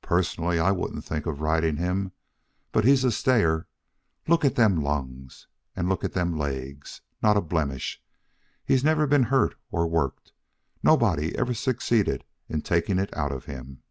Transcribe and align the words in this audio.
Personally, 0.00 0.58
I 0.58 0.70
wouldn't 0.72 1.04
think 1.04 1.26
of 1.26 1.42
riding 1.42 1.76
him. 1.76 2.12
But 2.72 2.86
he's 2.86 3.04
a 3.04 3.12
stayer. 3.12 3.68
Look 4.26 4.42
at 4.42 4.54
them 4.54 4.82
lungs. 4.82 5.48
And 5.76 5.86
look 5.86 6.02
at 6.02 6.14
them 6.14 6.34
legs. 6.38 7.02
Not 7.22 7.36
a 7.36 7.42
blemish. 7.42 8.02
He's 8.64 8.82
never 8.82 9.06
been 9.06 9.24
hurt 9.24 9.54
or 9.70 9.86
worked. 9.86 10.32
Nobody 10.82 11.36
ever 11.36 11.52
succeeded 11.52 12.24
in 12.48 12.62
taking 12.62 12.98
it 12.98 13.14
out 13.14 13.32
of 13.32 13.44
him. 13.44 13.82